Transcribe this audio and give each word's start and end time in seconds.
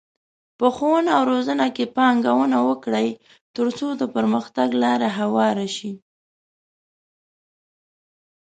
په 0.57 0.67
ښوونه 0.75 1.09
او 1.17 1.23
روزنه 1.33 1.67
کې 1.75 1.91
پانګونه 1.95 2.57
وکړئ، 2.69 3.07
ترڅو 3.55 3.87
د 4.01 4.03
پرمختګ 4.15 4.69
لاره 4.83 5.09
هواره 5.19 5.67
شي. 5.75 5.91